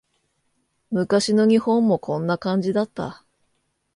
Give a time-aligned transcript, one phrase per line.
[0.89, 3.23] 昔の日本もこんな感じだった